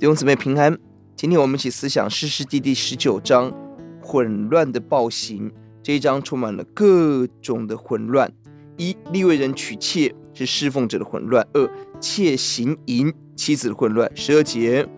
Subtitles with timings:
[0.00, 0.78] 弟兄姊妹平安，
[1.14, 3.52] 今天我们一起思想士师记第十九章
[4.00, 5.52] 混乱的暴行。
[5.82, 8.32] 这一章充满了各种的混乱：
[8.78, 14.10] 一、利未人娶妾是侍奉者的混乱；二、妾行淫妻子的混乱。
[14.16, 14.88] 十二节，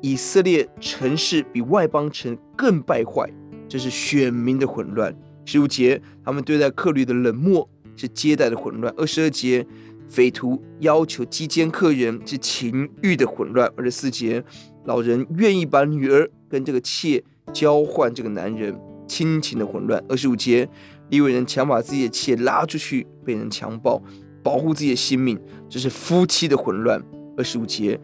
[0.00, 3.30] 以色列城市比外邦城更败坏，
[3.68, 5.14] 这是选民的混乱。
[5.44, 8.90] 十五节，他们对待客旅的冷漠是接待的混乱。
[8.96, 9.66] 二十二节。
[10.08, 13.70] 匪徒要求击奸客人是情欲的混乱。
[13.76, 14.42] 二十四节，
[14.84, 20.02] 老人愿意把女儿跟这个妾交换，这个男人亲情的混乱。
[20.08, 20.68] 二十五节，
[21.10, 24.02] 利未人强把自己的妾拉出去，被人强暴，
[24.42, 25.38] 保护自己的性命，
[25.68, 27.02] 这是夫妻的混乱。
[27.36, 28.00] 二十五节，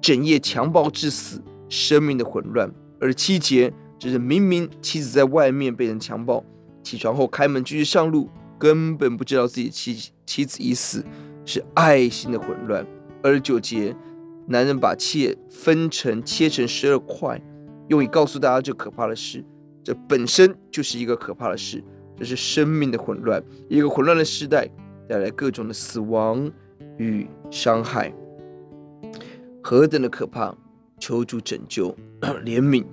[0.00, 2.72] 整夜强暴致死，生命的混乱。
[3.00, 6.42] 二十七节，这是明明妻子在外面被人强暴，
[6.82, 11.04] 起床后开门继续上路，根本不知道自己妻妻子已死。
[11.44, 12.86] 是爱心的混乱。
[13.22, 13.94] 二十九节，
[14.46, 17.40] 男人把妾分成切成十二块，
[17.88, 19.44] 用以告诉大家这可怕的事。
[19.82, 21.82] 这本身就是一个可怕的事，
[22.16, 23.42] 这是生命的混乱。
[23.68, 24.68] 一个混乱的时代
[25.08, 26.50] 带来各种的死亡
[26.98, 28.14] 与伤害，
[29.62, 30.54] 何等的可怕！
[31.00, 31.94] 求助拯救
[32.46, 32.84] 怜悯，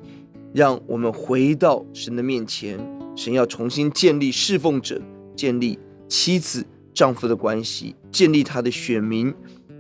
[0.54, 2.78] 让我们回到神的面前。
[3.16, 5.00] 神要重新建立侍奉者，
[5.36, 5.78] 建立
[6.10, 6.66] 妻子。
[6.94, 9.34] 丈夫的关系，建立他的选民，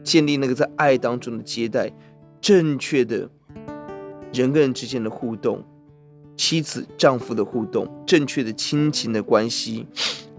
[0.04, 1.92] 建立那个在爱当中的接待，
[2.40, 3.30] 正确的
[4.34, 5.64] 人跟人之间的互动，
[6.36, 9.86] 妻子丈夫的互动，正确的亲情的关系，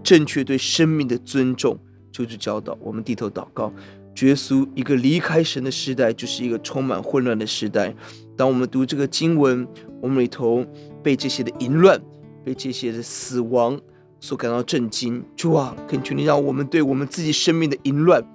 [0.03, 1.77] 正确对生命的尊重，
[2.11, 3.71] 就是教导我们低头祷告。
[4.15, 7.91] 绝俗，一个离开神的时代，就是一个充满混乱的时代。
[8.37, 9.67] 当我们读这个经文，
[10.01, 10.63] 我们里头
[11.01, 11.99] 被这些的淫乱，
[12.45, 13.79] 被这些的死亡。
[14.23, 18.25] 所感到震惊，主啊，恳求你让我们对我们自己生命的淫乱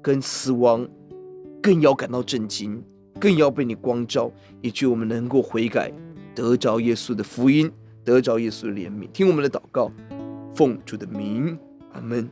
[0.00, 0.86] 跟死亡，
[1.60, 2.80] 更要感到震惊，
[3.18, 4.30] 更要被你光照，
[4.62, 5.92] 以及我们能够悔改，
[6.32, 7.68] 得着耶稣的福音，
[8.04, 9.10] 得着耶稣的怜悯。
[9.10, 9.90] 听我们的祷告，
[10.54, 11.58] 奉主的名，
[11.92, 12.30] 阿门。